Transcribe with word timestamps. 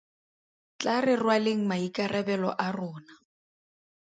Tlaa 0.79 1.01
re 1.05 1.13
rwaleng 1.21 1.63
maikarabelo 1.69 2.49
a 2.65 2.67
rona. 2.77 3.13